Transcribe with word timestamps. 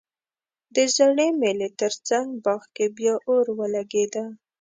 د 0.75 0.77
زړې 0.95 1.27
مېلې 1.41 1.69
ترڅنګ 1.79 2.27
باغ 2.45 2.61
کې 2.75 2.85
بیا 2.97 3.15
اور 3.29 3.45
ولګیده 3.59 4.25